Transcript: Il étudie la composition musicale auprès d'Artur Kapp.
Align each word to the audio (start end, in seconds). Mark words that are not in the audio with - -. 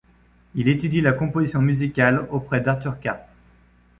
Il 0.55 0.67
étudie 0.67 0.99
la 0.99 1.13
composition 1.13 1.61
musicale 1.61 2.25
auprès 2.31 2.59
d'Artur 2.59 2.99
Kapp. 2.99 3.29